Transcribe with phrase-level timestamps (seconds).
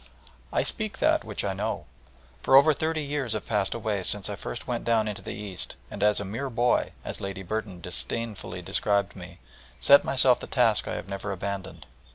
[0.51, 1.85] "I speak that which I know,"
[2.41, 5.75] for over thirty years have passed away since I first went down into the East,
[5.91, 9.37] and as "a mere boy," as Lady Burton disdainfully described me,
[9.79, 11.85] set myself the task I have never abandoned.